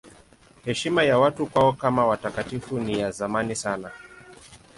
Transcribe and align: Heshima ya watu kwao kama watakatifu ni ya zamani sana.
Heshima 0.65 1.03
ya 1.03 1.19
watu 1.19 1.47
kwao 1.47 1.73
kama 1.73 2.05
watakatifu 2.07 2.79
ni 2.79 2.99
ya 2.99 3.11
zamani 3.11 3.55
sana. 3.55 3.91